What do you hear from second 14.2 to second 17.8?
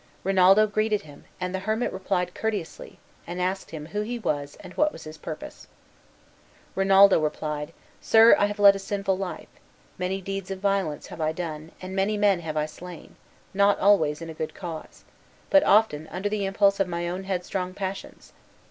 in a good cause, but often under the impulse of my own headstrong